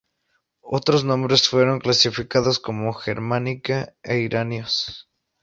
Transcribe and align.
Otros 0.65 1.03
nombres 1.05 1.47
fueron 1.47 1.77
clasificados 1.77 2.57
como 2.59 2.91
germánica 2.91 3.93
e 4.01 4.17
iranios. 4.17 5.07